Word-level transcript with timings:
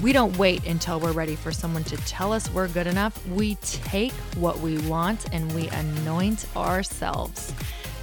We 0.00 0.12
don't 0.12 0.36
wait 0.36 0.66
until 0.66 0.98
we're 0.98 1.12
ready 1.12 1.36
for 1.36 1.52
someone 1.52 1.84
to 1.84 1.96
tell 1.98 2.32
us 2.32 2.50
we're 2.50 2.66
good 2.68 2.86
enough. 2.86 3.24
We 3.28 3.56
take 3.56 4.12
what 4.36 4.60
we 4.60 4.78
want 4.88 5.26
and 5.32 5.52
we 5.54 5.68
anoint 5.68 6.46
ourselves. 6.56 7.52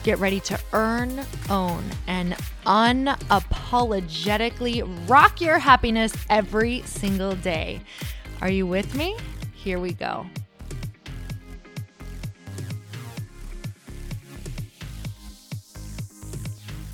Get 0.04 0.20
ready 0.20 0.40
to 0.42 0.60
earn, 0.72 1.26
own, 1.50 1.84
and 2.08 2.34
unapologetically 2.66 5.10
rock 5.10 5.42
your 5.42 5.60
happiness 5.60 6.14
every 6.30 6.84
single 6.84 7.36
day. 7.36 7.82
Are 8.42 8.50
you 8.50 8.66
with 8.66 8.96
me? 8.96 9.18
Here 9.54 9.80
we 9.80 9.92
go. 9.92 10.26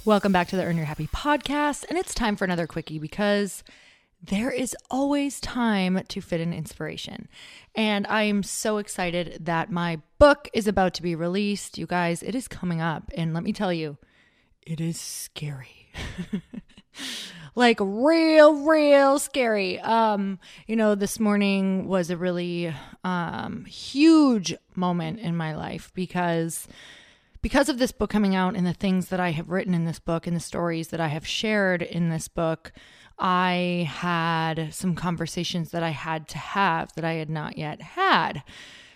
Welcome 0.04 0.32
back 0.32 0.48
to 0.50 0.56
the 0.56 0.64
Earn 0.64 0.78
Your 0.78 0.86
Happy 0.86 1.08
podcast. 1.08 1.84
And 1.90 1.98
it's 1.98 2.14
time 2.14 2.36
for 2.36 2.46
another 2.46 2.68
quickie 2.68 3.00
because 3.00 3.64
there 4.28 4.52
is 4.52 4.76
always 4.90 5.40
time 5.40 6.02
to 6.08 6.22
fit 6.22 6.42
in 6.42 6.54
inspiration. 6.54 7.28
And 7.76 8.08
I 8.08 8.24
am 8.24 8.44
so 8.44 8.78
excited 8.78 9.46
that 9.46 9.72
my 9.72 10.00
book 10.20 10.50
is 10.54 10.68
about 10.68 10.94
to 10.96 11.04
be 11.04 11.16
released. 11.16 11.78
You 11.78 11.86
guys, 11.86 12.24
it 12.24 12.36
is 12.36 12.48
coming 12.48 12.82
up. 12.82 13.12
And 13.16 13.34
let 13.34 13.44
me 13.44 13.54
tell 13.54 13.74
you, 13.74 13.98
it 14.66 14.82
is 14.82 15.00
scary. 15.00 15.90
like 17.56 17.78
real 17.80 18.54
real 18.54 19.18
scary 19.18 19.80
um 19.80 20.40
you 20.68 20.76
know 20.76 20.94
this 20.94 21.22
morning 21.22 21.88
was 21.88 22.10
a 22.10 22.18
really 22.18 22.74
um 23.06 23.64
huge 23.66 24.54
moment 24.76 25.20
in 25.20 25.36
my 25.36 25.56
life 25.56 25.92
because 25.94 26.68
because 27.42 27.70
of 27.70 27.78
this 27.78 27.92
book 27.92 28.10
coming 28.10 28.34
out 28.34 28.56
and 28.56 28.66
the 28.66 28.74
things 28.74 29.10
that 29.10 29.20
I 29.20 29.30
have 29.30 29.52
written 29.52 29.76
in 29.76 29.86
this 29.86 30.00
book 30.00 30.26
and 30.26 30.36
the 30.36 30.42
stories 30.42 30.88
that 30.88 31.00
I 31.00 31.10
have 31.10 31.28
shared 31.28 31.84
in 31.84 32.10
this 32.10 32.28
book 32.28 32.72
I 33.18 33.90
had 33.92 34.74
some 34.74 34.96
conversations 34.96 35.72
that 35.72 35.84
I 35.84 35.92
had 35.92 36.28
to 36.30 36.38
have 36.38 36.94
that 36.96 37.06
I 37.06 37.14
had 37.14 37.30
not 37.30 37.58
yet 37.58 37.82
had. 37.82 38.44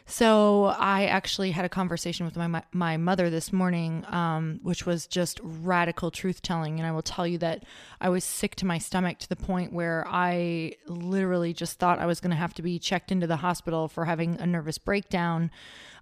So 0.10 0.66
I 0.66 1.06
actually 1.06 1.52
had 1.52 1.66
a 1.66 1.70
conversation 1.70 2.26
with 2.26 2.36
my 2.36 2.64
my 2.72 2.98
mother 2.98 3.30
this 3.30 3.54
morning, 3.54 4.04
um, 4.08 4.60
which 4.64 4.84
was 4.84 5.06
just 5.06 5.40
radical 5.44 6.10
truth 6.10 6.42
telling, 6.42 6.80
and 6.80 6.88
I 6.88 6.92
will 6.92 7.04
tell 7.04 7.28
you 7.28 7.38
that 7.38 7.64
I 8.02 8.10
was 8.10 8.24
sick 8.24 8.56
to 8.56 8.66
my 8.66 8.80
stomach 8.80 9.20
to 9.20 9.30
the 9.30 9.36
point 9.36 9.72
where 9.72 10.08
I 10.08 10.74
literally 10.88 11.54
just 11.54 11.78
thought 11.78 12.00
I 12.00 12.08
was 12.08 12.20
going 12.22 12.32
to 12.32 12.38
have 12.38 12.56
to 12.56 12.64
be 12.64 12.80
checked 12.80 13.12
into 13.12 13.28
the 13.28 13.36
hospital 13.36 13.88
for 13.88 14.06
having 14.06 14.40
a 14.40 14.48
nervous 14.48 14.80
breakdown. 14.80 15.52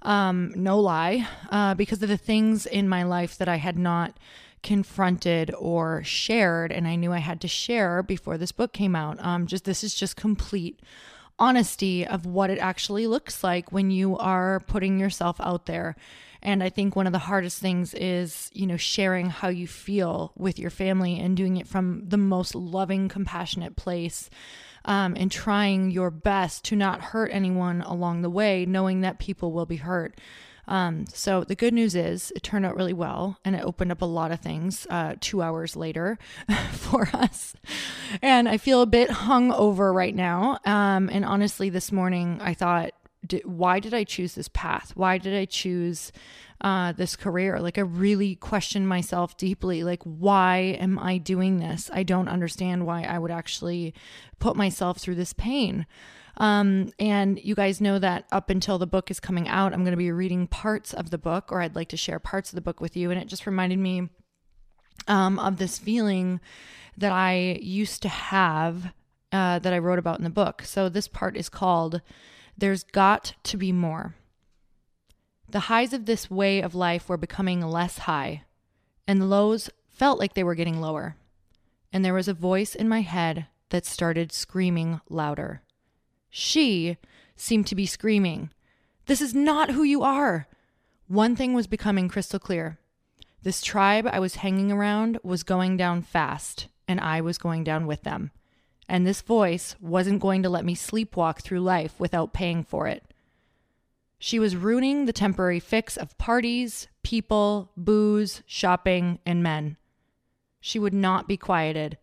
Um, 0.04 0.54
no 0.56 0.80
lie, 0.80 1.28
uh, 1.50 1.74
because 1.74 2.02
of 2.02 2.08
the 2.08 2.18
things 2.18 2.66
in 2.66 2.88
my 2.88 3.04
life 3.04 3.38
that 3.40 3.50
I 3.50 3.58
had 3.58 3.78
not 3.78 4.18
confronted 4.68 5.50
or 5.58 6.04
shared 6.04 6.74
and 6.74 6.90
i 6.90 6.96
knew 6.98 7.14
i 7.14 7.20
had 7.20 7.40
to 7.40 7.48
share 7.48 8.04
before 8.04 8.38
this 8.38 8.52
book 8.52 8.74
came 8.74 8.98
out. 8.98 9.18
Um 9.22 9.48
just 9.48 9.64
this 9.64 9.82
is 9.82 9.96
just 9.96 10.18
complete 10.18 10.82
honesty 11.40 12.06
of 12.06 12.26
what 12.26 12.50
it 12.50 12.60
actually 12.60 13.08
looks 13.08 13.46
like 13.46 13.72
when 13.72 13.92
you 13.92 14.18
are 14.18 14.60
putting 14.68 15.00
yourself 15.00 15.40
out 15.40 15.68
there. 15.68 15.96
And 16.42 16.62
i 16.62 16.68
think 16.68 16.98
one 16.98 17.08
of 17.08 17.14
the 17.14 17.28
hardest 17.30 17.60
things 17.62 17.94
is 17.94 18.52
you 18.52 18.68
know 18.68 18.76
sharing 18.76 19.30
how 19.30 19.48
you 19.48 19.68
feel 19.68 20.34
with 20.36 20.60
your 20.60 20.70
family 20.70 21.18
and 21.18 21.38
doing 21.38 21.56
it 21.56 21.66
from 21.66 22.04
the 22.06 22.18
most 22.18 22.54
loving 22.54 23.08
compassionate 23.08 23.78
place 23.78 24.30
um, 24.84 25.16
and 25.16 25.32
trying 25.32 25.92
your 25.92 26.12
best 26.12 26.66
to 26.66 26.76
not 26.76 27.00
hurt 27.00 27.30
anyone 27.32 27.82
along 27.84 28.22
the 28.22 28.30
way 28.30 28.66
knowing 28.66 29.00
that 29.00 29.18
people 29.18 29.54
will 29.54 29.66
be 29.66 29.78
hurt 29.78 30.20
um, 30.68 31.06
so 31.08 31.44
the 31.44 31.56
good 31.56 31.74
news 31.74 31.96
is 31.96 32.32
it 32.36 32.44
turned 32.44 32.66
out 32.66 32.76
really 32.76 32.94
well 32.94 33.40
and 33.46 33.56
it 33.56 33.64
opened 33.64 33.92
up 33.92 34.02
a 34.02 34.06
lot 34.06 34.32
of 34.32 34.40
things 34.40 34.86
uh, 34.90 35.16
two 35.20 35.42
hours 35.42 35.76
later 35.76 36.18
for 36.72 37.10
us. 37.14 37.56
And 38.22 38.50
I 38.50 38.58
feel 38.58 38.82
a 38.82 38.86
bit 38.86 39.10
hung 39.10 39.52
over 39.52 39.94
right 39.94 40.16
now. 40.16 40.60
Um, 40.66 41.10
and 41.12 41.24
honestly, 41.24 41.70
this 41.70 41.92
morning 41.92 42.40
I 42.42 42.54
thought, 42.54 42.92
did, 43.26 43.46
why 43.46 43.80
did 43.80 43.94
I 43.94 44.04
choose 44.04 44.36
this 44.36 44.50
path? 44.50 44.92
Why 44.96 45.18
did 45.18 45.36
I 45.36 45.46
choose 45.46 46.12
uh, 46.62 46.92
this 46.92 47.16
career? 47.16 47.60
Like, 47.60 47.78
I 47.78 47.82
really 47.82 48.36
questioned 48.36 48.88
myself 48.88 49.38
deeply. 49.38 49.84
Like, 49.84 50.04
why 50.04 50.78
am 50.80 51.00
I 51.00 51.18
doing 51.18 51.58
this? 51.58 51.90
I 51.94 52.04
don't 52.04 52.28
understand 52.28 52.86
why 52.86 53.04
I 53.04 53.20
would 53.20 53.32
actually 53.32 53.94
put 54.40 54.56
myself 54.56 54.98
through 54.98 55.16
this 55.16 55.34
pain. 55.34 55.86
Um, 56.38 56.92
and 57.00 57.44
you 57.44 57.56
guys 57.56 57.82
know 57.82 57.98
that 58.00 58.26
up 58.32 58.50
until 58.50 58.78
the 58.78 58.86
book 58.86 59.10
is 59.10 59.20
coming 59.20 59.48
out, 59.48 59.74
I'm 59.74 59.84
going 59.84 59.92
to 59.92 59.98
be 59.98 60.12
reading 60.12 60.46
parts 60.48 60.94
of 60.94 61.10
the 61.10 61.18
book, 61.18 61.52
or 61.52 61.62
I'd 61.62 61.76
like 61.76 61.90
to 61.90 61.98
share 61.98 62.20
parts 62.20 62.52
of 62.52 62.56
the 62.56 62.62
book 62.62 62.80
with 62.80 62.96
you. 62.96 63.10
And 63.10 63.20
it 63.20 63.28
just 63.28 63.48
reminded 63.48 63.80
me 63.80 64.10
um, 65.08 65.40
of 65.40 65.58
this 65.58 65.80
feeling 65.80 66.40
that 66.96 67.12
I 67.12 67.60
used 67.62 68.02
to 68.04 68.10
have 68.10 68.94
uh, 69.32 69.60
that 69.60 69.74
I 69.74 69.80
wrote 69.80 70.00
about 70.00 70.20
in 70.20 70.24
the 70.24 70.30
book. 70.30 70.62
So 70.64 70.90
this 70.90 71.08
part 71.08 71.36
is 71.36 71.50
called 71.50 72.02
There's 72.60 72.84
Got 72.84 73.36
to 73.44 73.58
Be 73.58 73.72
More. 73.72 74.16
The 75.48 75.70
highs 75.70 75.94
of 75.94 76.06
this 76.08 76.32
way 76.32 76.60
of 76.60 76.74
life 76.74 77.08
were 77.08 77.16
becoming 77.16 77.62
less 77.62 78.00
high, 78.00 78.46
and 79.08 79.22
the 79.22 79.26
lows 79.26 79.70
felt 79.88 80.18
like 80.18 80.34
they 80.34 80.44
were 80.44 80.56
getting 80.56 80.82
lower. 80.82 81.18
And 81.94 82.04
there 82.04 82.16
was 82.16 82.28
a 82.28 82.34
voice 82.34 82.74
in 82.74 82.90
my 82.90 83.02
head 83.02 83.46
that 83.70 83.86
started 83.86 84.32
screaming 84.32 85.02
louder. 85.08 85.62
She 86.32 86.98
seemed 87.36 87.68
to 87.68 87.76
be 87.76 87.86
screaming, 87.86 88.50
This 89.06 89.22
is 89.22 89.36
not 89.36 89.70
who 89.70 89.84
you 89.84 90.02
are. 90.02 90.48
One 91.08 91.36
thing 91.36 91.54
was 91.54 91.68
becoming 91.68 92.10
crystal 92.10 92.40
clear. 92.40 92.80
This 93.44 93.62
tribe 93.62 94.08
I 94.12 94.20
was 94.20 94.38
hanging 94.38 94.72
around 94.72 95.20
was 95.22 95.44
going 95.44 95.78
down 95.78 96.02
fast, 96.02 96.70
and 96.88 97.00
I 97.00 97.22
was 97.22 97.38
going 97.38 97.64
down 97.64 97.86
with 97.86 98.02
them. 98.02 98.32
And 98.90 99.06
this 99.06 99.22
voice 99.22 99.76
wasn't 99.82 100.22
going 100.22 100.44
to 100.44 100.50
let 100.50 100.66
me 100.66 100.76
sleepwalk 100.76 101.42
through 101.42 101.60
life 101.60 102.00
without 102.00 102.34
paying 102.34 102.64
for 102.64 102.88
it. 102.88 103.04
She 104.20 104.40
was 104.40 104.56
ruining 104.56 105.06
the 105.06 105.14
temporary 105.14 105.60
fix 105.60 105.98
of 105.98 106.18
parties, 106.18 106.88
people, 107.04 107.72
booze, 107.78 108.42
shopping, 108.46 109.20
and 109.26 109.44
men. 109.44 109.78
She 110.60 110.80
would 110.80 110.94
not 110.94 111.28
be 111.28 111.38
quieted, 111.38 111.98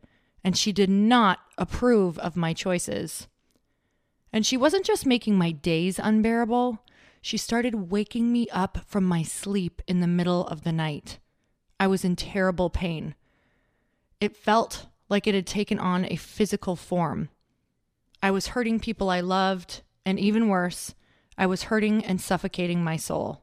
and 0.44 0.56
she 0.56 0.72
did 0.72 0.90
not 0.90 1.40
approve 1.58 2.18
of 2.18 2.36
my 2.36 2.52
choices. 2.52 3.28
And 4.32 4.46
she 4.46 4.56
wasn't 4.56 4.84
just 4.84 5.06
making 5.06 5.36
my 5.36 5.52
days 5.52 5.98
unbearable, 5.98 6.80
she 7.20 7.38
started 7.38 7.90
waking 7.90 8.30
me 8.30 8.46
up 8.50 8.78
from 8.86 9.04
my 9.04 9.22
sleep 9.22 9.80
in 9.86 10.00
the 10.00 10.06
middle 10.06 10.46
of 10.46 10.62
the 10.62 10.72
night. 10.72 11.18
I 11.80 11.86
was 11.86 12.04
in 12.04 12.16
terrible 12.16 12.68
pain. 12.68 13.14
It 14.20 14.36
felt 14.36 14.86
like 15.08 15.26
it 15.26 15.34
had 15.34 15.46
taken 15.46 15.78
on 15.78 16.04
a 16.04 16.16
physical 16.16 16.76
form. 16.76 17.28
I 18.22 18.30
was 18.30 18.48
hurting 18.48 18.80
people 18.80 19.10
I 19.10 19.20
loved, 19.20 19.82
and 20.04 20.18
even 20.18 20.48
worse, 20.48 20.94
I 21.36 21.46
was 21.46 21.64
hurting 21.64 22.04
and 22.04 22.20
suffocating 22.20 22.82
my 22.82 22.96
soul. 22.96 23.42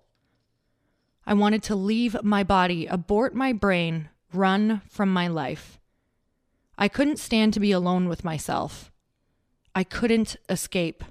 I 1.25 1.33
wanted 1.33 1.61
to 1.63 1.75
leave 1.75 2.23
my 2.23 2.43
body, 2.43 2.87
abort 2.87 3.35
my 3.35 3.53
brain, 3.53 4.09
run 4.33 4.81
from 4.89 5.13
my 5.13 5.27
life. 5.27 5.79
I 6.77 6.87
couldn't 6.87 7.19
stand 7.19 7.53
to 7.53 7.59
be 7.59 7.71
alone 7.71 8.09
with 8.09 8.23
myself. 8.23 8.91
I 9.75 9.83
couldn't 9.83 10.35
escape. 10.49 11.03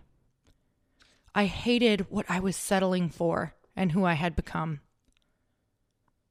I 1.34 1.44
hated 1.44 2.06
what 2.10 2.26
I 2.28 2.40
was 2.40 2.56
settling 2.56 3.08
for 3.08 3.54
and 3.76 3.92
who 3.92 4.04
I 4.04 4.14
had 4.14 4.34
become. 4.34 4.80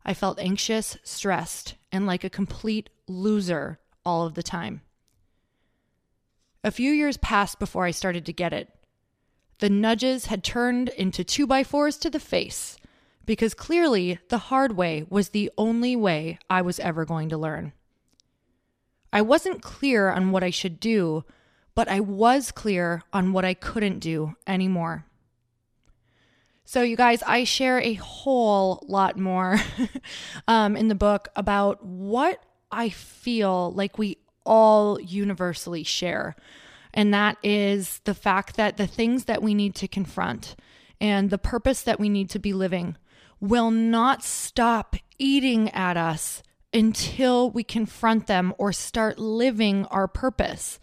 I 0.05 0.13
felt 0.13 0.39
anxious, 0.39 0.97
stressed, 1.03 1.75
and 1.91 2.05
like 2.05 2.23
a 2.23 2.29
complete 2.29 2.89
loser 3.07 3.79
all 4.05 4.25
of 4.25 4.33
the 4.33 4.43
time. 4.43 4.81
A 6.63 6.71
few 6.71 6.91
years 6.91 7.17
passed 7.17 7.59
before 7.59 7.85
I 7.85 7.91
started 7.91 8.25
to 8.25 8.33
get 8.33 8.53
it. 8.53 8.69
The 9.59 9.69
nudges 9.69 10.27
had 10.27 10.43
turned 10.43 10.89
into 10.89 11.23
two 11.23 11.47
by 11.47 11.63
fours 11.63 11.97
to 11.97 12.09
the 12.09 12.19
face 12.19 12.77
because 13.25 13.53
clearly 13.53 14.19
the 14.29 14.37
hard 14.37 14.75
way 14.75 15.05
was 15.09 15.29
the 15.29 15.51
only 15.57 15.95
way 15.95 16.39
I 16.49 16.61
was 16.61 16.79
ever 16.79 17.05
going 17.05 17.29
to 17.29 17.37
learn. 17.37 17.73
I 19.11 19.21
wasn't 19.21 19.61
clear 19.61 20.09
on 20.09 20.31
what 20.31 20.43
I 20.43 20.49
should 20.49 20.79
do 20.79 21.23
but 21.79 21.87
I 21.87 22.01
was 22.01 22.51
clear 22.51 23.03
on 23.13 23.31
what 23.31 23.45
I 23.45 23.53
couldn't 23.53 23.99
do 23.99 24.35
anymore. 24.45 25.05
So, 26.65 26.81
you 26.81 26.97
guys, 26.97 27.23
I 27.23 27.45
share 27.45 27.79
a 27.79 27.93
whole 27.93 28.83
lot 28.89 29.17
more 29.17 29.57
um, 30.49 30.75
in 30.75 30.89
the 30.89 30.93
book 30.93 31.29
about 31.37 31.81
what 31.81 32.43
I 32.71 32.89
feel 32.89 33.71
like 33.71 33.97
we 33.97 34.17
all 34.45 34.99
universally 34.99 35.83
share. 35.83 36.35
And 36.93 37.13
that 37.13 37.37
is 37.43 38.01
the 38.05 38.13
fact 38.13 38.55
that 38.57 38.77
the 38.77 38.87
things 38.87 39.25
that 39.25 39.43
we 39.43 39.53
need 39.53 39.75
to 39.75 39.87
confront 39.87 40.55
and 40.99 41.29
the 41.29 41.37
purpose 41.37 41.83
that 41.83 41.99
we 41.99 42.09
need 42.09 42.29
to 42.31 42.39
be 42.39 42.53
living 42.53 42.97
will 43.39 43.71
not 43.71 44.23
stop 44.23 44.95
eating 45.17 45.69
at 45.69 45.97
us 45.97 46.43
until 46.73 47.49
we 47.49 47.63
confront 47.63 48.27
them 48.27 48.53
or 48.57 48.73
start 48.73 49.17
living 49.17 49.85
our 49.85 50.07
purpose. 50.07 50.79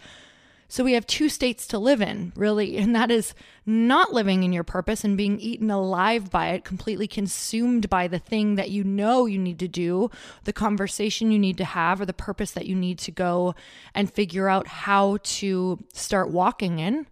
So 0.69 0.83
we 0.83 0.95
have 0.95 1.07
two 1.07 1.29
states 1.29 1.67
to 1.69 1.79
live 1.79 2.03
in, 2.03 2.33
really, 2.35 2.77
and 2.77 2.95
that 2.97 3.11
is 3.11 3.35
not 3.65 4.13
living 4.13 4.43
in 4.43 4.53
your 4.53 4.65
purpose 4.65 5.05
and 5.05 5.17
being 5.17 5.39
eaten 5.39 5.71
alive 5.71 6.29
by 6.31 6.49
it, 6.49 6.65
completely 6.65 7.07
consumed 7.07 7.89
by 7.89 8.09
the 8.09 8.19
thing 8.19 8.57
that 8.57 8.71
you 8.71 8.83
know 8.83 9.27
you 9.27 9.39
need 9.39 9.61
to 9.61 9.69
do, 9.69 10.11
the 10.43 10.53
conversation 10.53 11.31
you 11.31 11.39
need 11.39 11.57
to 11.59 11.65
have, 11.65 12.01
or 12.01 12.07
the 12.07 12.13
purpose 12.13 12.51
that 12.53 12.67
you 12.67 12.75
need 12.75 12.99
to 12.99 13.13
go 13.13 13.55
and 13.95 14.13
figure 14.13 14.49
out 14.49 14.67
how 14.67 15.19
to 15.23 15.79
start 15.93 16.31
walking 16.31 16.81
in. 16.81 17.07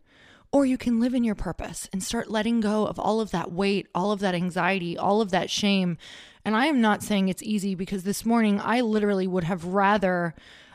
Or 0.51 0.65
you 0.65 0.79
can 0.79 1.01
live 1.01 1.15
in 1.15 1.25
your 1.25 1.35
purpose 1.35 1.89
and 1.93 2.01
start 2.01 2.31
letting 2.31 2.61
go 2.61 2.87
of 2.87 2.99
all 2.99 3.21
of 3.21 3.33
that 3.33 3.51
weight, 3.51 3.89
all 3.93 4.13
of 4.13 4.21
that 4.21 4.37
anxiety, 4.37 4.97
all 4.97 5.21
of 5.21 5.31
that 5.31 5.51
shame. 5.51 5.99
And 6.45 6.55
I 6.55 6.67
am 6.67 6.81
not 6.81 7.03
saying 7.03 7.29
it's 7.29 7.43
easy 7.43 7.75
because 7.75 8.05
this 8.05 8.25
morning 8.25 8.61
I 8.61 8.81
literally 8.81 9.27
would 9.27 9.45
have 9.45 9.65
rather 9.65 10.33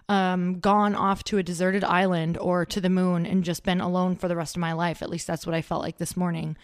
um, 0.10 0.60
gone 0.60 0.96
off 0.96 1.24
to 1.26 1.38
a 1.38 1.44
deserted 1.44 1.84
island 1.84 2.38
or 2.40 2.66
to 2.66 2.82
the 2.82 2.90
moon 2.90 3.28
and 3.28 3.44
just 3.44 3.64
been 3.64 3.80
alone 3.80 4.16
for 4.16 4.28
the 4.28 4.36
rest 4.36 4.58
of 4.58 4.60
my 4.60 4.74
life. 4.74 5.02
At 5.02 5.10
least 5.10 5.28
that's 5.28 5.46
what 5.46 5.56
I 5.56 5.62
felt 5.62 5.84
like 5.84 6.00
this 6.00 6.18
morning. 6.18 6.58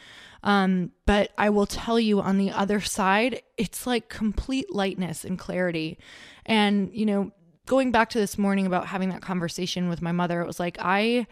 Um, 0.43 0.91
but 1.05 1.31
I 1.37 1.51
will 1.51 1.67
tell 1.67 1.99
you 1.99 2.21
on 2.21 2.39
the 2.39 2.51
other 2.51 2.81
side, 2.81 3.43
it's 3.55 3.85
like 3.85 4.09
complete 4.09 4.73
lightness 4.73 5.23
and 5.23 5.37
clarity. 5.37 5.99
And, 6.45 6.89
you 6.91 7.05
know, 7.05 7.31
going 7.67 7.91
back 7.91 8.09
to 8.09 8.19
this 8.19 8.37
morning 8.37 8.65
about 8.65 8.87
having 8.87 9.09
that 9.09 9.21
conversation 9.21 9.89
with 9.89 10.01
my 10.01 10.11
mother, 10.11 10.41
it 10.41 10.47
was 10.47 10.59
like, 10.59 10.77
I 10.81 11.27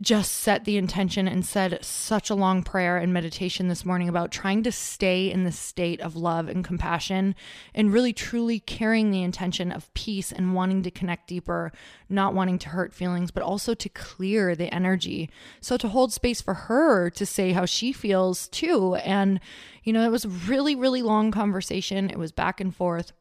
just 0.00 0.32
set 0.32 0.64
the 0.64 0.78
intention 0.78 1.28
and 1.28 1.44
said 1.44 1.78
such 1.84 2.30
a 2.30 2.34
long 2.34 2.62
prayer 2.62 2.96
and 2.96 3.12
meditation 3.12 3.68
this 3.68 3.84
morning 3.84 4.08
about 4.08 4.30
trying 4.30 4.62
to 4.62 4.72
stay 4.72 5.30
in 5.30 5.44
the 5.44 5.52
state 5.52 6.00
of 6.00 6.16
love 6.16 6.48
and 6.48 6.64
compassion 6.64 7.34
and 7.74 7.92
really 7.92 8.12
truly 8.12 8.58
carrying 8.60 9.10
the 9.10 9.22
intention 9.22 9.70
of 9.70 9.92
peace 9.92 10.32
and 10.32 10.54
wanting 10.54 10.82
to 10.82 10.90
connect 10.90 11.28
deeper, 11.28 11.70
not 12.08 12.32
wanting 12.32 12.58
to 12.58 12.70
hurt 12.70 12.94
feelings, 12.94 13.30
but 13.30 13.42
also 13.42 13.74
to 13.74 13.88
clear 13.90 14.54
the 14.54 14.72
energy. 14.74 15.28
So 15.60 15.76
to 15.76 15.88
hold 15.88 16.12
space 16.12 16.40
for 16.40 16.54
her 16.54 17.10
to 17.10 17.26
say 17.26 17.52
how 17.52 17.66
she 17.66 17.92
feels 17.92 18.48
too. 18.48 18.94
And, 18.96 19.38
you 19.84 19.92
know, 19.92 20.02
it 20.02 20.10
was 20.10 20.26
really, 20.26 20.74
really 20.74 21.02
long 21.02 21.30
conversation. 21.30 22.08
It 22.08 22.18
was 22.18 22.32
back 22.32 22.60
and 22.60 22.74
forth. 22.74 23.12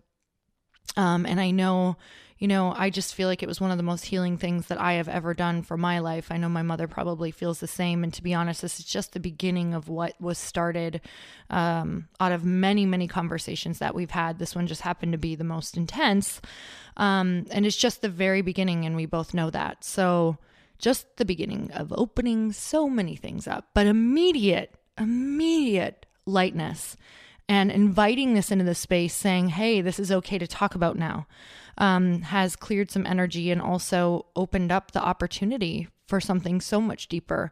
Um, 0.96 1.26
and 1.26 1.40
I 1.42 1.52
know 1.52 1.98
you 2.40 2.48
know, 2.48 2.74
I 2.76 2.90
just 2.90 3.16
feel 3.16 3.28
like 3.28 3.44
it 3.44 3.50
was 3.50 3.60
one 3.60 3.70
of 3.70 3.76
the 3.76 3.84
most 3.84 4.06
healing 4.06 4.38
things 4.38 4.68
that 4.68 4.80
I 4.80 4.94
have 4.94 5.10
ever 5.10 5.34
done 5.34 5.62
for 5.62 5.76
my 5.76 6.00
life. 6.00 6.32
I 6.32 6.38
know 6.38 6.48
my 6.48 6.62
mother 6.62 6.88
probably 6.88 7.32
feels 7.32 7.60
the 7.60 7.68
same. 7.68 8.02
And 8.02 8.14
to 8.14 8.24
be 8.24 8.34
honest, 8.34 8.62
this 8.62 8.80
is 8.80 8.86
just 8.86 9.12
the 9.12 9.20
beginning 9.20 9.74
of 9.74 9.90
what 9.90 10.20
was 10.22 10.38
started 10.38 11.02
um, 11.50 12.08
out 12.22 12.32
of 12.32 12.46
many, 12.46 12.86
many 12.86 13.10
conversations 13.10 13.80
that 13.80 13.94
we've 13.94 14.12
had. 14.12 14.40
This 14.40 14.56
one 14.56 14.68
just 14.68 14.82
happened 14.82 15.12
to 15.12 15.18
be 15.18 15.36
the 15.36 15.44
most 15.44 15.76
intense. 15.76 16.40
Um, 16.96 17.46
and 17.52 17.66
it's 17.66 17.76
just 17.76 18.02
the 18.02 18.10
very 18.10 18.42
beginning, 18.42 18.86
and 18.86 18.96
we 18.96 19.06
both 19.06 19.34
know 19.34 19.50
that. 19.50 19.84
So, 19.84 20.38
just 20.78 21.18
the 21.18 21.26
beginning 21.26 21.72
of 21.74 21.92
opening 21.92 22.54
so 22.54 22.88
many 22.88 23.18
things 23.18 23.48
up, 23.48 23.68
but 23.74 23.86
immediate, 23.86 24.76
immediate 24.98 26.06
lightness 26.26 26.96
and 27.50 27.70
inviting 27.70 28.34
this 28.34 28.52
into 28.52 28.64
the 28.64 28.76
space, 28.76 29.14
saying, 29.14 29.50
hey, 29.50 29.82
this 29.82 30.00
is 30.00 30.12
okay 30.12 30.38
to 30.38 30.48
talk 30.48 30.76
about 30.76 30.98
now 30.98 31.28
um, 31.80 32.22
has 32.24 32.56
cleared 32.56 32.92
some 32.92 33.06
energy 33.06 33.50
and 33.52 33.62
also 33.62 34.28
opened 34.36 34.72
up 34.72 34.92
the 34.92 35.02
opportunity 35.02 35.88
for 36.08 36.20
something 36.20 36.62
so 36.62 36.80
much 36.80 37.08
deeper. 37.08 37.52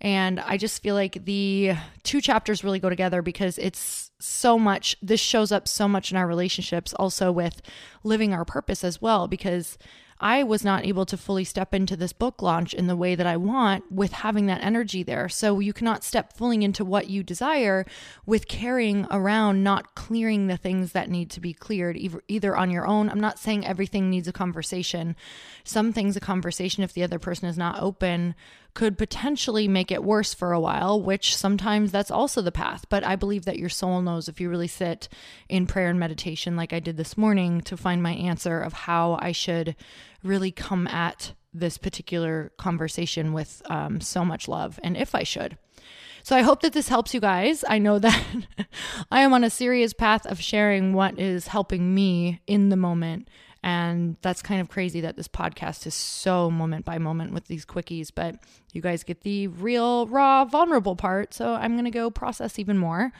And 0.00 0.38
I 0.40 0.58
just 0.58 0.82
feel 0.82 0.94
like 0.94 1.24
the 1.24 1.72
two 2.02 2.20
chapters 2.20 2.62
really 2.62 2.78
go 2.78 2.90
together 2.90 3.22
because 3.22 3.56
it's 3.58 4.10
so 4.20 4.58
much, 4.58 4.96
this 5.00 5.20
shows 5.20 5.50
up 5.50 5.66
so 5.66 5.88
much 5.88 6.10
in 6.10 6.16
our 6.18 6.26
relationships, 6.26 6.92
also 6.94 7.32
with 7.32 7.62
living 8.02 8.34
our 8.34 8.44
purpose 8.44 8.84
as 8.84 9.00
well. 9.00 9.28
Because 9.28 9.78
I 10.20 10.42
was 10.42 10.64
not 10.64 10.84
able 10.84 11.06
to 11.06 11.16
fully 11.16 11.44
step 11.44 11.74
into 11.74 11.96
this 11.96 12.12
book 12.12 12.40
launch 12.40 12.72
in 12.72 12.86
the 12.86 12.96
way 12.96 13.14
that 13.14 13.26
I 13.26 13.36
want 13.36 13.90
with 13.90 14.12
having 14.12 14.46
that 14.46 14.62
energy 14.62 15.02
there. 15.02 15.28
So 15.28 15.60
you 15.60 15.72
cannot 15.72 16.04
step 16.04 16.36
fully 16.36 16.62
into 16.64 16.84
what 16.84 17.08
you 17.08 17.22
desire 17.22 17.84
with 18.24 18.48
carrying 18.48 19.06
around, 19.10 19.62
not 19.64 19.94
clearing 19.94 20.46
the 20.46 20.56
things 20.56 20.92
that 20.92 21.10
need 21.10 21.30
to 21.30 21.40
be 21.40 21.52
cleared, 21.52 21.98
either, 22.28 22.56
on 22.56 22.70
your 22.70 22.86
own. 22.86 23.10
I'm 23.10 23.20
not 23.20 23.38
saying 23.38 23.66
everything 23.66 24.10
needs 24.10 24.28
a 24.28 24.32
conversation. 24.32 25.16
Some 25.64 25.92
things, 25.92 26.16
a 26.16 26.20
conversation, 26.20 26.84
if 26.84 26.92
the 26.92 27.02
other 27.02 27.18
person 27.18 27.48
is 27.48 27.58
not 27.58 27.80
open, 27.80 28.34
could 28.74 28.98
potentially 28.98 29.68
make 29.68 29.92
it 29.92 30.02
worse 30.02 30.34
for 30.34 30.52
a 30.52 30.60
while, 30.60 31.00
which 31.00 31.36
sometimes 31.36 31.92
that's 31.92 32.10
also 32.10 32.42
the 32.42 32.52
path. 32.52 32.84
But 32.88 33.04
I 33.04 33.14
believe 33.14 33.44
that 33.44 33.58
your 33.58 33.68
soul 33.68 34.02
knows 34.02 34.28
if 34.28 34.40
you 34.40 34.50
really 34.50 34.68
sit 34.68 35.08
in 35.48 35.66
prayer 35.66 35.88
and 35.88 35.98
meditation, 35.98 36.56
like 36.56 36.72
I 36.72 36.80
did 36.80 36.96
this 36.96 37.16
morning, 37.16 37.60
to 37.62 37.76
find 37.76 38.02
my 38.02 38.12
answer 38.12 38.60
of 38.60 38.72
how 38.72 39.18
I 39.22 39.32
should 39.32 39.76
really 40.24 40.50
come 40.50 40.88
at 40.88 41.32
this 41.52 41.78
particular 41.78 42.50
conversation 42.58 43.32
with 43.32 43.62
um, 43.66 44.00
so 44.00 44.24
much 44.24 44.48
love 44.48 44.80
and 44.82 44.96
if 44.96 45.14
I 45.14 45.22
should. 45.22 45.56
So 46.24 46.34
I 46.34 46.42
hope 46.42 46.62
that 46.62 46.72
this 46.72 46.88
helps 46.88 47.14
you 47.14 47.20
guys. 47.20 47.64
I 47.68 47.78
know 47.78 47.98
that 48.00 48.24
I 49.10 49.20
am 49.20 49.32
on 49.32 49.44
a 49.44 49.50
serious 49.50 49.92
path 49.92 50.26
of 50.26 50.40
sharing 50.40 50.94
what 50.94 51.18
is 51.20 51.46
helping 51.46 51.94
me 51.94 52.40
in 52.48 52.70
the 52.70 52.76
moment 52.76 53.28
and 53.64 54.18
that's 54.20 54.42
kind 54.42 54.60
of 54.60 54.68
crazy 54.68 55.00
that 55.00 55.16
this 55.16 55.26
podcast 55.26 55.86
is 55.86 55.94
so 55.94 56.50
moment 56.50 56.84
by 56.84 56.98
moment 56.98 57.32
with 57.32 57.46
these 57.46 57.64
quickies, 57.64 58.10
but 58.14 58.36
you 58.74 58.82
guys 58.82 59.02
get 59.04 59.22
the 59.22 59.46
real, 59.48 60.06
raw, 60.06 60.44
vulnerable 60.44 60.96
part. 60.96 61.32
So 61.32 61.54
I'm 61.54 61.72
going 61.72 61.86
to 61.86 61.90
go 61.90 62.10
process 62.10 62.58
even 62.58 62.76
more. 62.76 63.10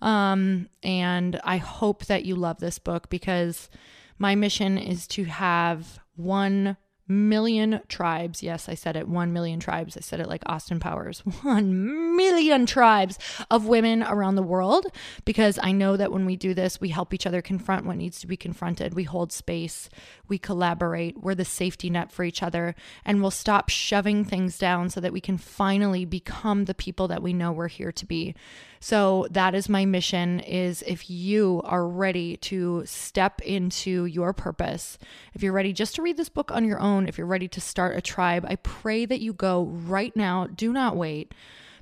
Um, 0.00 0.68
and 0.82 1.40
I 1.44 1.58
hope 1.58 2.06
that 2.06 2.24
you 2.24 2.34
love 2.34 2.58
this 2.58 2.80
book 2.80 3.10
because 3.10 3.70
my 4.18 4.34
mission 4.34 4.76
is 4.76 5.06
to 5.06 5.22
have 5.22 6.00
one 6.16 6.76
million 7.08 7.80
tribes. 7.88 8.42
Yes, 8.42 8.68
I 8.68 8.74
said 8.74 8.96
it 8.96 9.08
1 9.08 9.32
million 9.32 9.60
tribes. 9.60 9.96
I 9.96 10.00
said 10.00 10.20
it 10.20 10.28
like 10.28 10.42
Austin 10.46 10.80
Powers 10.80 11.20
1 11.42 12.16
million 12.16 12.66
tribes 12.66 13.18
of 13.50 13.66
women 13.66 14.02
around 14.02 14.36
the 14.36 14.42
world 14.42 14.86
because 15.24 15.58
I 15.62 15.72
know 15.72 15.96
that 15.96 16.12
when 16.12 16.26
we 16.26 16.36
do 16.36 16.54
this, 16.54 16.80
we 16.80 16.88
help 16.88 17.12
each 17.12 17.26
other 17.26 17.42
confront 17.42 17.86
what 17.86 17.96
needs 17.96 18.20
to 18.20 18.26
be 18.26 18.36
confronted. 18.36 18.94
We 18.94 19.04
hold 19.04 19.32
space, 19.32 19.88
we 20.28 20.38
collaborate, 20.38 21.22
we're 21.22 21.34
the 21.34 21.44
safety 21.44 21.90
net 21.90 22.10
for 22.10 22.24
each 22.24 22.42
other, 22.42 22.74
and 23.04 23.20
we'll 23.20 23.30
stop 23.30 23.68
shoving 23.68 24.24
things 24.24 24.58
down 24.58 24.90
so 24.90 25.00
that 25.00 25.12
we 25.12 25.20
can 25.20 25.38
finally 25.38 26.04
become 26.04 26.64
the 26.64 26.74
people 26.74 27.08
that 27.08 27.22
we 27.22 27.32
know 27.32 27.52
we're 27.52 27.68
here 27.68 27.92
to 27.92 28.06
be. 28.06 28.34
So 28.82 29.28
that 29.30 29.54
is 29.54 29.68
my 29.68 29.84
mission 29.84 30.40
is 30.40 30.82
if 30.88 31.08
you 31.08 31.62
are 31.64 31.86
ready 31.86 32.36
to 32.38 32.82
step 32.84 33.40
into 33.42 34.06
your 34.06 34.32
purpose, 34.32 34.98
if 35.34 35.42
you're 35.44 35.52
ready 35.52 35.72
just 35.72 35.94
to 35.94 36.02
read 36.02 36.16
this 36.16 36.28
book 36.28 36.50
on 36.50 36.64
your 36.64 36.80
own, 36.80 37.01
if 37.08 37.18
you're 37.18 37.26
ready 37.26 37.48
to 37.48 37.60
start 37.60 37.96
a 37.96 38.00
tribe, 38.00 38.44
I 38.48 38.56
pray 38.56 39.04
that 39.06 39.20
you 39.20 39.32
go 39.32 39.64
right 39.64 40.14
now. 40.16 40.46
Do 40.46 40.72
not 40.72 40.96
wait 40.96 41.34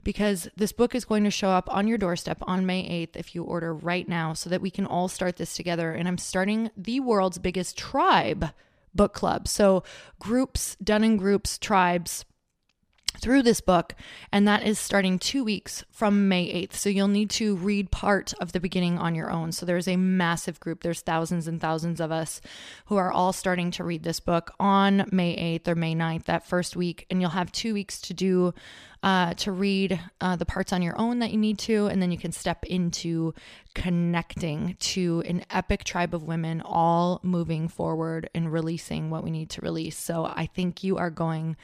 because 0.02 0.48
this 0.56 0.72
book 0.72 0.94
is 0.94 1.04
going 1.04 1.24
to 1.24 1.30
show 1.30 1.50
up 1.50 1.72
on 1.72 1.86
your 1.86 1.98
doorstep 1.98 2.38
on 2.42 2.66
May 2.66 3.06
8th 3.06 3.16
if 3.16 3.34
you 3.34 3.44
order 3.44 3.74
right 3.74 4.08
now 4.08 4.32
so 4.32 4.50
that 4.50 4.62
we 4.62 4.70
can 4.70 4.86
all 4.86 5.08
start 5.08 5.36
this 5.36 5.54
together. 5.54 5.92
And 5.92 6.08
I'm 6.08 6.18
starting 6.18 6.70
the 6.76 7.00
world's 7.00 7.38
biggest 7.38 7.76
tribe 7.76 8.50
book 8.94 9.12
club. 9.12 9.46
So, 9.46 9.84
groups, 10.18 10.76
done 10.82 11.04
in 11.04 11.16
groups, 11.16 11.58
tribes 11.58 12.24
through 13.18 13.42
this 13.42 13.60
book, 13.60 13.94
and 14.32 14.46
that 14.46 14.62
is 14.62 14.78
starting 14.78 15.18
two 15.18 15.44
weeks 15.44 15.84
from 15.90 16.28
May 16.28 16.46
8th. 16.66 16.74
So 16.74 16.88
you'll 16.88 17.08
need 17.08 17.30
to 17.30 17.56
read 17.56 17.90
part 17.90 18.32
of 18.40 18.52
the 18.52 18.60
beginning 18.60 18.98
on 18.98 19.14
your 19.14 19.30
own. 19.30 19.52
So 19.52 19.66
there's 19.66 19.88
a 19.88 19.96
massive 19.96 20.60
group, 20.60 20.82
there's 20.82 21.00
thousands 21.00 21.46
and 21.46 21.60
thousands 21.60 22.00
of 22.00 22.10
us 22.12 22.40
who 22.86 22.96
are 22.96 23.12
all 23.12 23.32
starting 23.32 23.70
to 23.72 23.84
read 23.84 24.02
this 24.02 24.20
book 24.20 24.52
on 24.58 25.06
May 25.12 25.58
8th 25.58 25.68
or 25.68 25.74
May 25.74 25.94
9th, 25.94 26.24
that 26.24 26.46
first 26.46 26.76
week. 26.76 27.06
And 27.10 27.20
you'll 27.20 27.30
have 27.30 27.52
two 27.52 27.74
weeks 27.74 28.00
to 28.02 28.14
do. 28.14 28.54
Uh, 29.02 29.32
to 29.32 29.50
read 29.50 29.98
uh, 30.20 30.36
the 30.36 30.44
parts 30.44 30.74
on 30.74 30.82
your 30.82 30.94
own 31.00 31.20
that 31.20 31.30
you 31.30 31.38
need 31.38 31.58
to, 31.58 31.86
and 31.86 32.02
then 32.02 32.12
you 32.12 32.18
can 32.18 32.32
step 32.32 32.66
into 32.66 33.32
connecting 33.74 34.76
to 34.78 35.22
an 35.26 35.42
epic 35.50 35.84
tribe 35.84 36.14
of 36.14 36.24
women, 36.24 36.60
all 36.62 37.18
moving 37.22 37.66
forward 37.66 38.28
and 38.34 38.52
releasing 38.52 39.08
what 39.08 39.24
we 39.24 39.30
need 39.30 39.48
to 39.48 39.62
release. 39.62 39.96
So 39.96 40.26
I 40.26 40.44
think 40.44 40.84
you 40.84 40.98
are 40.98 41.08
going 41.08 41.56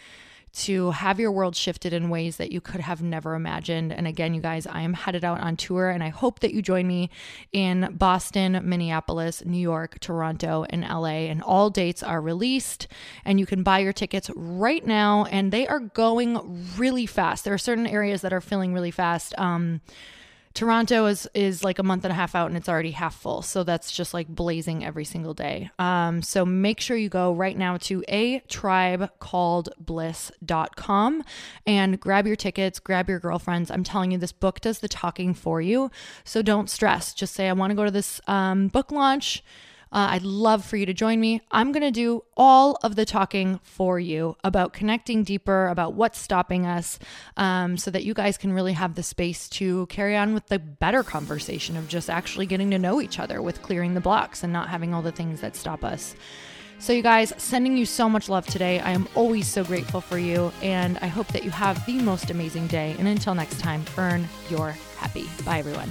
to 0.56 0.90
have 0.92 1.20
your 1.20 1.30
world 1.30 1.54
shifted 1.54 1.92
in 1.92 2.08
ways 2.08 2.38
that 2.38 2.50
you 2.50 2.62
could 2.62 2.80
have 2.80 3.02
never 3.02 3.34
imagined. 3.34 3.92
And 3.92 4.06
again, 4.06 4.32
you 4.32 4.40
guys, 4.40 4.66
I 4.66 4.80
am 4.80 4.94
headed 4.94 5.22
out 5.22 5.40
on 5.40 5.56
tour 5.56 5.90
and 5.90 6.02
I 6.02 6.08
hope 6.08 6.40
that 6.40 6.54
you 6.54 6.62
join 6.62 6.86
me 6.86 7.10
in 7.52 7.90
Boston, 7.92 8.58
Minneapolis, 8.64 9.44
New 9.44 9.58
York, 9.58 9.98
Toronto, 10.00 10.64
and 10.70 10.82
LA. 10.82 11.28
And 11.28 11.42
all 11.42 11.68
dates 11.68 12.02
are 12.02 12.22
released 12.22 12.88
and 13.24 13.38
you 13.38 13.44
can 13.44 13.62
buy 13.62 13.80
your 13.80 13.92
tickets 13.92 14.30
right 14.34 14.84
now 14.86 15.26
and 15.26 15.52
they 15.52 15.66
are 15.68 15.80
going 15.80 16.64
really 16.78 17.04
fast. 17.04 17.44
There 17.44 17.54
are 17.54 17.58
certain 17.58 17.86
areas 17.86 18.22
that 18.22 18.32
are 18.32 18.40
filling 18.40 18.72
really 18.72 18.90
fast. 18.90 19.34
Um, 19.38 19.82
Toronto 20.56 21.04
is 21.04 21.28
is 21.34 21.62
like 21.62 21.78
a 21.78 21.82
month 21.82 22.04
and 22.04 22.10
a 22.10 22.14
half 22.14 22.34
out 22.34 22.46
and 22.46 22.56
it's 22.56 22.68
already 22.68 22.92
half 22.92 23.14
full. 23.14 23.42
So 23.42 23.62
that's 23.62 23.92
just 23.92 24.14
like 24.14 24.26
blazing 24.26 24.82
every 24.82 25.04
single 25.04 25.34
day. 25.34 25.70
Um, 25.78 26.22
so 26.22 26.46
make 26.46 26.80
sure 26.80 26.96
you 26.96 27.10
go 27.10 27.34
right 27.34 27.56
now 27.56 27.76
to 27.76 28.02
a 28.08 28.40
tribe 28.48 29.10
called 29.18 29.68
bliss.com 29.78 31.22
and 31.66 32.00
grab 32.00 32.26
your 32.26 32.36
tickets, 32.36 32.78
grab 32.78 33.06
your 33.10 33.20
girlfriends. 33.20 33.70
I'm 33.70 33.84
telling 33.84 34.12
you, 34.12 34.18
this 34.18 34.32
book 34.32 34.62
does 34.62 34.78
the 34.78 34.88
talking 34.88 35.34
for 35.34 35.60
you. 35.60 35.90
So 36.24 36.40
don't 36.40 36.70
stress. 36.70 37.12
Just 37.12 37.34
say, 37.34 37.48
I 37.48 37.52
want 37.52 37.70
to 37.70 37.76
go 37.76 37.84
to 37.84 37.90
this 37.90 38.22
um, 38.26 38.68
book 38.68 38.90
launch. 38.90 39.44
Uh, 39.92 40.08
I'd 40.10 40.22
love 40.22 40.64
for 40.64 40.76
you 40.76 40.86
to 40.86 40.92
join 40.92 41.20
me. 41.20 41.40
I'm 41.50 41.72
going 41.72 41.82
to 41.82 41.90
do 41.90 42.24
all 42.36 42.78
of 42.82 42.96
the 42.96 43.04
talking 43.04 43.60
for 43.62 44.00
you 44.00 44.36
about 44.42 44.72
connecting 44.72 45.22
deeper, 45.22 45.68
about 45.68 45.94
what's 45.94 46.18
stopping 46.18 46.66
us, 46.66 46.98
um, 47.36 47.76
so 47.76 47.90
that 47.90 48.04
you 48.04 48.12
guys 48.12 48.36
can 48.36 48.52
really 48.52 48.72
have 48.72 48.94
the 48.94 49.02
space 49.02 49.48
to 49.50 49.86
carry 49.86 50.16
on 50.16 50.34
with 50.34 50.46
the 50.48 50.58
better 50.58 51.02
conversation 51.02 51.76
of 51.76 51.88
just 51.88 52.10
actually 52.10 52.46
getting 52.46 52.70
to 52.72 52.78
know 52.78 53.00
each 53.00 53.18
other 53.18 53.40
with 53.40 53.62
clearing 53.62 53.94
the 53.94 54.00
blocks 54.00 54.42
and 54.42 54.52
not 54.52 54.68
having 54.68 54.92
all 54.92 55.02
the 55.02 55.12
things 55.12 55.40
that 55.40 55.56
stop 55.56 55.84
us. 55.84 56.14
So, 56.78 56.92
you 56.92 57.02
guys, 57.02 57.32
sending 57.38 57.76
you 57.76 57.86
so 57.86 58.08
much 58.08 58.28
love 58.28 58.46
today. 58.46 58.80
I 58.80 58.90
am 58.90 59.08
always 59.14 59.46
so 59.46 59.64
grateful 59.64 60.02
for 60.02 60.18
you, 60.18 60.52
and 60.60 60.98
I 60.98 61.06
hope 61.06 61.28
that 61.28 61.42
you 61.42 61.50
have 61.50 61.84
the 61.86 62.00
most 62.02 62.30
amazing 62.30 62.66
day. 62.66 62.94
And 62.98 63.08
until 63.08 63.34
next 63.34 63.60
time, 63.60 63.82
earn 63.96 64.28
your 64.50 64.72
happy. 64.98 65.26
Bye, 65.44 65.60
everyone. 65.60 65.90